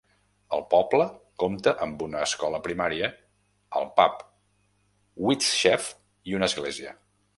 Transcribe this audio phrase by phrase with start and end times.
[0.57, 1.03] El poble
[1.43, 3.09] compta amb una escola primària,
[3.81, 4.25] el pub
[5.27, 5.93] Wheatsheaf
[6.33, 6.97] i una església.